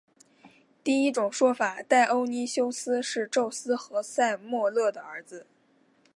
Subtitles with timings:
[0.83, 5.45] 第一种说法戴欧尼修斯是宙斯和塞墨勒的儿子。